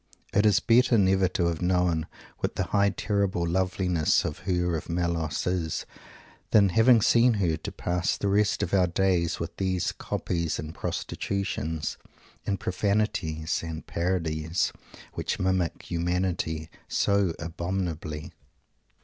It 0.33 0.47
is 0.47 0.59
better 0.59 0.97
never 0.97 1.27
to 1.27 1.45
have 1.45 1.61
known 1.61 2.07
what 2.39 2.55
the 2.55 2.63
high, 2.63 2.89
terrible 2.89 3.47
loveliness 3.47 4.25
of 4.25 4.39
Her 4.39 4.75
of 4.75 4.89
Melos 4.89 5.45
is 5.45 5.85
than, 6.49 6.69
having 6.69 7.03
seen 7.03 7.35
her, 7.35 7.55
to 7.57 7.71
pass 7.71 8.17
the 8.17 8.27
rest 8.27 8.63
of 8.63 8.73
our 8.73 8.87
days 8.87 9.39
with 9.39 9.55
these 9.57 9.91
copies, 9.91 10.57
and 10.57 10.73
prostitutions, 10.73 11.97
and 12.47 12.59
profanations, 12.59 13.61
and 13.61 13.85
parodies, 13.85 14.73
"which 15.13 15.37
mimic 15.37 15.83
humanity 15.83 16.71
so 16.87 17.35
abominably"! 17.37 18.31